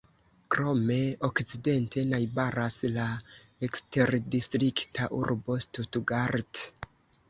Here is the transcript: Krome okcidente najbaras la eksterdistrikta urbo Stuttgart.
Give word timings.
Krome 0.53 0.95
okcidente 1.29 2.07
najbaras 2.15 2.79
la 2.97 3.07
eksterdistrikta 3.71 5.15
urbo 5.23 5.63
Stuttgart. 5.71 6.69